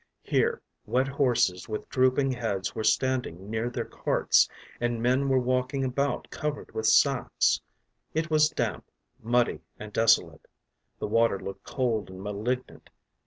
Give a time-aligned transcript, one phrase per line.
[0.23, 5.83] Here wet horses with drooping heads were standing near their carts, and men were walking
[5.85, 7.61] about covered with sacks.
[8.15, 8.89] It was damp,
[9.21, 10.47] muddy, and desolate;
[10.97, 12.89] the water looked cold and malignant.